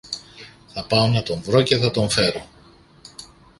Θα 0.67 0.85
πάω 0.85 1.07
να 1.07 1.23
τον 1.23 1.41
βρω 1.41 1.61
και 1.61 1.77
θα 1.77 1.91
τον 1.91 2.09
φέρω. 2.09 2.45